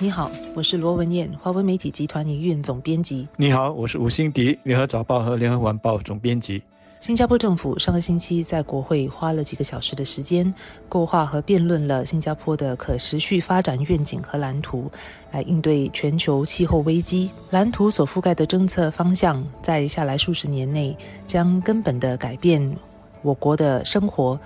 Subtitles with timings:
[0.00, 3.28] 你好，我是罗文燕，华文媒体集团营运总编辑。
[3.36, 6.60] 你好，我是吴欣迪，联合早报和联合晚报总编辑。
[6.98, 10.52] 新加坡政府上个星期在国会花了几个小时的时间，
[10.88, 14.90] 构画和辩论了新加坡的可持续发展愿景和蓝图，
[15.30, 17.30] 来应对全球气候危机。
[17.50, 22.76] 蓝图所覆盖的政策方向，在下来数十年内将根本的改变
[23.22, 24.38] 我国的生活、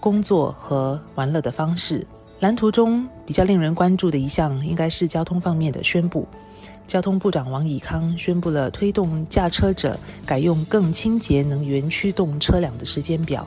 [0.00, 2.06] 工作和玩乐的方式。
[2.40, 6.26] 蓝图中比较令人关注的一项，应该是交通方面的宣布。
[6.86, 13.46] 交通部长王以康宣布了推动驾车者改用更清洁能源驱动车辆的时间表。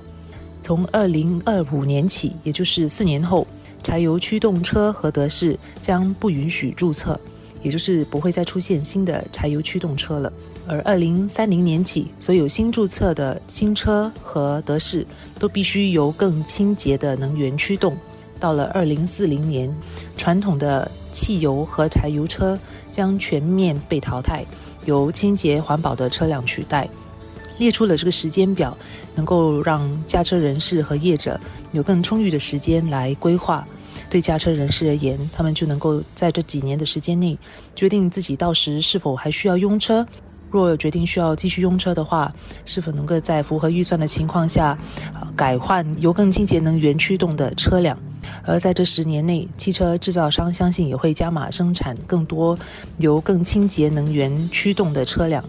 [0.60, 3.46] 从二零二五年起，也就是四年后，
[3.84, 7.20] 柴油驱动车和德士将不允许注册，
[7.62, 10.34] 也就是不会再出现新的柴油驱动车了。
[10.68, 15.06] 而二零三零年起，所有新注册的新车和德士
[15.38, 17.96] 都必须由更清洁的能源驱动。
[18.38, 19.74] 到了二零四零年，
[20.16, 22.58] 传统的汽油和柴油车
[22.90, 24.46] 将全面被淘汰，
[24.86, 26.88] 由清洁环保的车辆取代。
[27.58, 28.78] 列出了这个时间表，
[29.16, 31.40] 能够让驾车人士和业者
[31.72, 33.68] 有更充裕的时间来规划。
[34.10, 37.38] 对驾车人士而言，他们就能够在这几年的时间内，
[37.76, 40.06] 决定自己到时是否还需要用车。
[40.50, 42.32] 若决定需要继续用车的话，
[42.64, 44.78] 是否能够在符合预算的情况下，
[45.36, 47.98] 改换由更清洁能源驱动的车辆？
[48.44, 52.58] 而在这十年内，汽车制造商相信也会加码生产更多
[53.00, 55.44] 由更清洁能源驱动的车辆，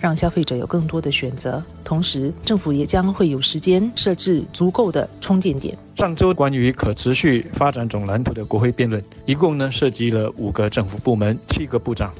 [0.00, 1.62] 让消费者有更多的选择。
[1.84, 5.76] 同时，政府也将会有时间设置足够的充电点。
[5.96, 12.12] 上周关于可持续发展总蓝图的国会辩论，一共呢涉及了五个政府部门、七个部长。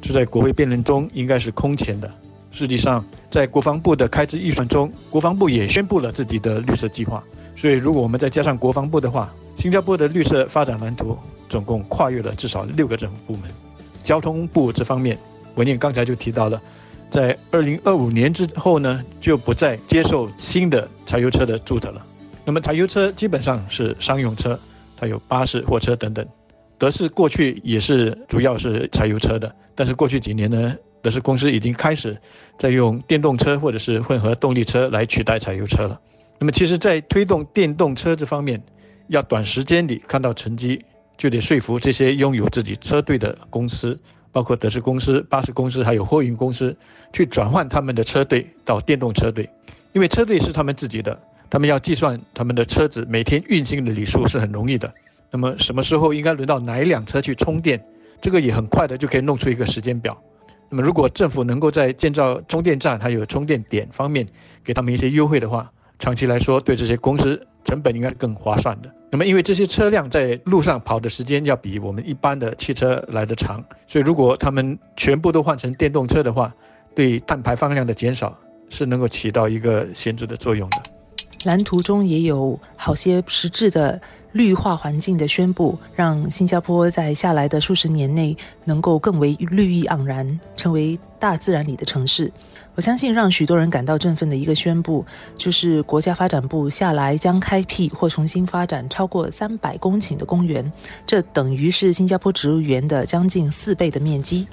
[0.00, 2.10] 这在国会辩论中应该是空前的。
[2.52, 7.20] 实际上，在国防部的开支预算中，国防部也宣布了自己的绿色计划。
[7.56, 9.32] 所以，如果我们再加上国防部的话，
[9.64, 11.16] 新加坡的绿色发展蓝图
[11.48, 13.50] 总共跨越了至少六个政府部门。
[14.02, 15.18] 交通部这方面，
[15.54, 16.60] 文燕刚才就提到了，
[17.10, 22.06] 在二零二五年之后呢，就不再接受新的柴油车的注册了。
[22.44, 24.60] 那么，柴油车基本上是商用车，
[24.98, 26.26] 它有巴士、货车等等。
[26.76, 32.14] 德士过去也是主要是柴油车的，但是过去几年呢，德士公司已经开始
[32.58, 35.98] 在用电动车或者是混合动力车来取代柴油车了。
[36.38, 38.62] 那么，其实，在推动电动车这方面，
[39.08, 40.84] 要短时间里看到成绩，
[41.16, 43.98] 就得说服这些拥有自己车队的公司，
[44.32, 46.76] 包括德士公司、巴士公司还有货运公司，
[47.12, 49.48] 去转换他们的车队到电动车队，
[49.92, 54.92] 因为车队是他们自己的，他们要计算他们的车子每天运行的里数是很容易的。
[55.30, 57.82] 那么什么时候应该轮到哪一辆车去充电？
[58.20, 60.16] 这个也很快的就可以弄出一个时间表。
[60.70, 64.26] 那么如果政府能够在建造充电站还有充电点方面
[64.64, 68.90] 给他们一些优惠的话，长期来说对这些公司成本应该更划算的。
[69.10, 76.52] 那么因为这些车辆在路上跑的时间要比我们一般的汽车来得长，所以如果他们全部都换成电动车的话，
[76.94, 78.36] 对碳排放量的减少
[78.68, 80.82] 是能够起到一个显著的作用的。
[81.44, 84.00] 蓝图中也有好些实质的。
[84.34, 92.30] 绿化环境的宣布，让新加坡在下来的数十年内能够更为绿意盎然，成为大自然里的城市。
[92.74, 95.06] 我相信，让许多人感到振奋的一个宣布，
[95.36, 100.70] 就是国家发展部下来将开辟或重新发展超过三百公顷的公园，
[101.06, 104.48] 这等于是新加坡植物园的将近四倍的面积。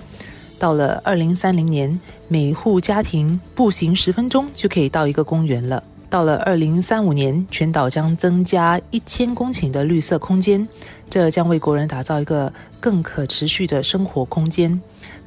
[0.60, 5.84] 到了二零三零年，每户家庭步行十分钟就可以到一个公园了。
[6.12, 10.68] 到了二零三五年，全岛将增加一千公顷的绿色空间，
[11.10, 12.52] 这将为国人打造一个
[12.82, 14.78] 更可持续的生活空间。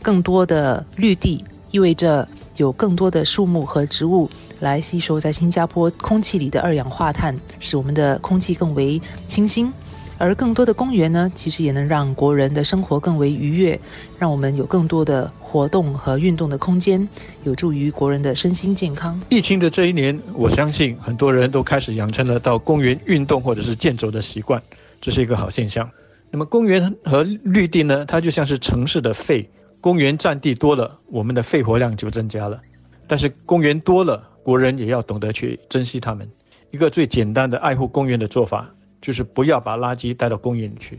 [0.02, 2.28] 更多的绿地意味着
[2.58, 4.28] 有更多的树木和植物
[4.60, 9.72] 来吸收在新加坡空气里的二氧化碳，使我们的空气更为清新。
[10.16, 13.78] 而更多的公园呢，其实也能让国人的生活更为愉悦，
[14.18, 17.06] 让我们有更多的活动和运动的空间，
[17.42, 19.20] 有助于国人的身心健康。
[19.28, 24.62] 疫情的这一年，我相信很多人都开始养成了到公园运动或者是健走的习惯，
[25.00, 25.88] 这是一个好现象。
[26.30, 29.48] 那么公园和绿地呢，它就像是城市的肺，
[29.80, 32.60] 公园占地多了，我们的肺活量就增加了。
[33.06, 36.28] 但是公园多了，国人也要懂得去珍惜它们。
[36.70, 38.68] 一个最简单的爱护公园的做法。
[39.04, 40.98] 就是不要把垃圾带到公园里去，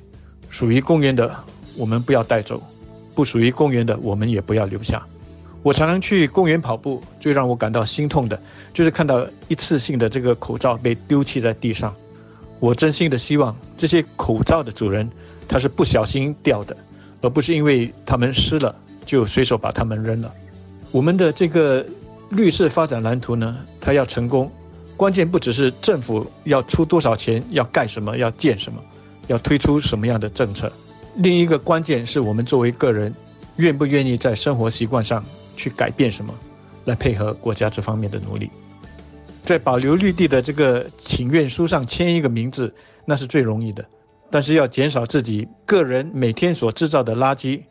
[0.52, 1.36] 属于公园的
[1.76, 2.62] 我们不要带走，
[3.16, 5.04] 不属于公园的我们也不要留下。
[5.64, 8.40] 我常常去公园跑步，最让我感到心痛的
[8.76, 11.92] 就是看到一次性的这个口罩被丢弃在地上。
[12.60, 15.10] 我真心的希望这些口罩的主人
[15.48, 16.78] 他是不小心掉的，
[17.22, 20.32] 而不是因为他们湿了就随手把它们扔了。
[20.92, 21.84] 我们的这个
[22.30, 24.52] 绿色发展蓝图呢，它要成功。
[24.98, 28.82] 关键不只是政府要出多少钱，要干什么，要建什么，
[29.28, 30.72] 要推出什么样的政策，
[31.18, 33.14] 另一个关键是我们作为个人，
[33.58, 35.24] 愿不愿意在生活习惯上
[35.58, 36.34] 去改变什么，
[36.86, 38.50] 来配合国家这方面的努力。
[39.44, 42.74] 在保留绿地的这个请愿书上签一个名字，
[43.06, 43.86] 那是最容易的。
[44.32, 47.62] 但是要减少自己个人每天所制造的垃圾，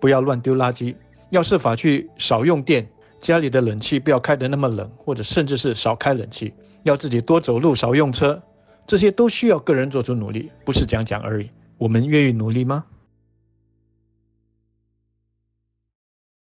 [0.00, 0.94] 不要乱丢垃圾，
[1.30, 2.86] 要设法去少用电，
[3.20, 8.42] 家里的冷气不要开得那么冷，或者甚至是少开冷气，要自己多走路，少用车，
[8.86, 11.50] 这些都需要个人做出努力，不是讲讲而已。
[11.78, 12.84] 我们愿意努力吗？